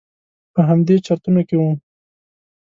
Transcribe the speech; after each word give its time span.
په 0.53 0.61
همدې 0.69 0.95
چرتونو 1.05 1.41
کې 1.47 1.55
وم. 1.57 1.77